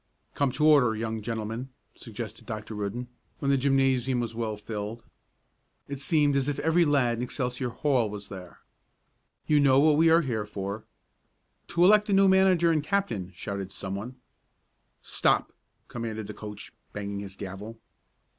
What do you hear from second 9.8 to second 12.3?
we are here for" "To elect a new